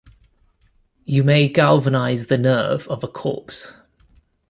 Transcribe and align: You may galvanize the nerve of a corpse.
You 1.05 1.23
may 1.23 1.47
galvanize 1.47 2.25
the 2.25 2.39
nerve 2.39 2.87
of 2.87 3.03
a 3.03 3.07
corpse. 3.07 3.71